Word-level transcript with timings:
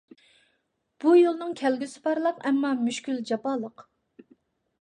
بۇ 1.03 1.11
يولنىڭ 1.17 1.53
كەلگۈسى 1.59 2.03
پارلاق، 2.07 2.41
ئەمما 2.47 2.75
مۈشكۈل، 2.89 3.23
جاپالىق. 3.33 3.89